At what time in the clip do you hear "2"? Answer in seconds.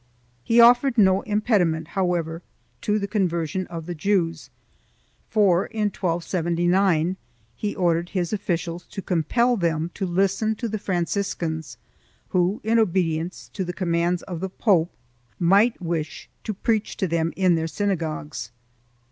0.47-0.55